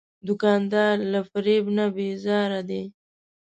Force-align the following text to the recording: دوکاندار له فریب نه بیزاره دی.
دوکاندار 0.27 0.95
له 1.11 1.19
فریب 1.29 1.65
نه 1.77 1.85
بیزاره 1.95 2.61
دی. 2.69 2.83